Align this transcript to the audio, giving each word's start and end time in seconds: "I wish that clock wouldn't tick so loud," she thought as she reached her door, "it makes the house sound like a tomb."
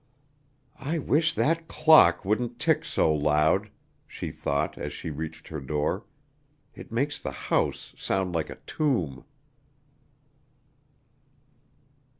"I 0.79 0.97
wish 0.97 1.35
that 1.35 1.67
clock 1.67 2.25
wouldn't 2.25 2.57
tick 2.57 2.85
so 2.85 3.13
loud," 3.13 3.69
she 4.07 4.31
thought 4.31 4.75
as 4.75 4.91
she 4.93 5.11
reached 5.11 5.49
her 5.49 5.61
door, 5.61 6.07
"it 6.73 6.91
makes 6.91 7.19
the 7.19 7.29
house 7.53 7.93
sound 7.95 8.33
like 8.33 8.49
a 8.49 8.55
tomb." 8.65 9.23